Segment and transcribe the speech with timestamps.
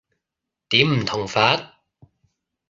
[0.69, 1.75] 點唔同法？